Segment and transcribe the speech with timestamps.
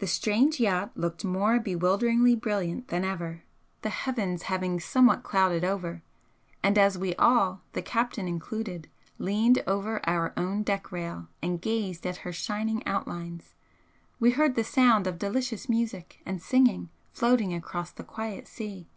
[0.00, 3.44] The strange yacht looked more bewilderingly brilliant than ever,
[3.82, 6.02] the heavens having somewhat clouded over,
[6.64, 12.04] and as we all, the captain included, leaned over our own deck rail and gazed
[12.08, 13.54] at her shining outlines,
[14.18, 18.88] we heard the sound of delicious music and singing floating across the quiet sea.